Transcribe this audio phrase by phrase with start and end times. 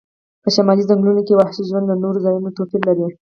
[0.43, 3.07] په شمالي ځنګلونو کې وحشي ژوند له نورو ځایونو توپیر لري